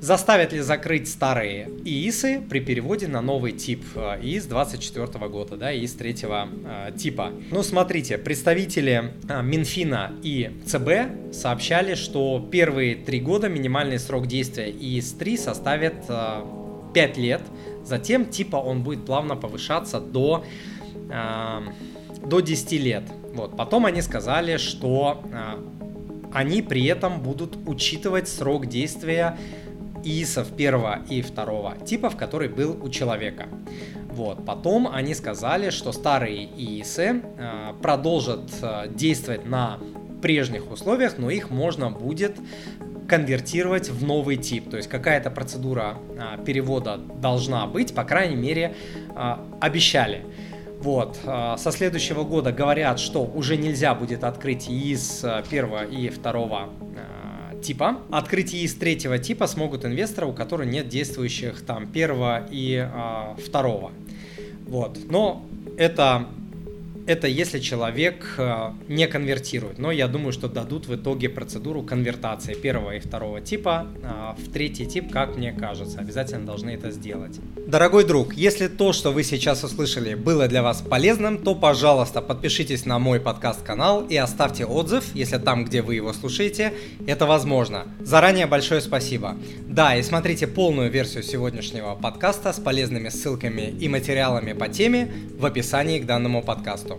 [0.00, 5.74] Заставят ли закрыть старые ИИСы при переводе на новый тип э, ИИС 24 года, да,
[5.74, 7.32] ИИС третьего э, типа?
[7.50, 14.70] Ну, смотрите, представители э, Минфина и ЦБ сообщали, что первые три года минимальный срок действия
[14.70, 16.44] ИИС-3 составит э,
[16.94, 17.42] 5 лет,
[17.84, 20.46] затем типа он будет плавно повышаться до,
[21.10, 21.60] э,
[22.24, 23.04] до 10 лет.
[23.34, 23.54] Вот.
[23.54, 25.80] Потом они сказали, что э,
[26.32, 29.36] они при этом будут учитывать срок действия
[30.04, 33.46] ИИСов первого и второго типов, который был у человека.
[34.10, 34.44] Вот.
[34.44, 39.78] Потом они сказали, что старые ИИСы э, продолжат э, действовать на
[40.20, 42.36] прежних условиях, но их можно будет
[43.10, 44.70] конвертировать в новый тип.
[44.70, 48.76] То есть какая-то процедура а, перевода должна быть, по крайней мере,
[49.16, 50.24] а, обещали.
[50.78, 56.68] Вот, а, со следующего года говорят, что уже нельзя будет открыть из первого и второго
[56.70, 57.09] а,
[57.62, 57.98] типа.
[58.10, 63.92] Открыть из третьего типа смогут инвесторы, у которых нет действующих там первого и а, второго.
[64.66, 65.44] Вот, но
[65.76, 66.26] это
[67.06, 69.78] это если человек э, не конвертирует.
[69.78, 74.52] Но я думаю, что дадут в итоге процедуру конвертации первого и второго типа а, в
[74.52, 75.98] третий тип, как мне кажется.
[75.98, 77.38] Обязательно должны это сделать.
[77.66, 82.86] Дорогой друг, если то, что вы сейчас услышали, было для вас полезным, то, пожалуйста, подпишитесь
[82.86, 86.72] на мой подкаст-канал и оставьте отзыв, если там, где вы его слушаете,
[87.06, 87.86] это возможно.
[88.00, 89.36] Заранее большое спасибо.
[89.70, 95.46] Да, и смотрите полную версию сегодняшнего подкаста с полезными ссылками и материалами по теме в
[95.46, 96.98] описании к данному подкасту.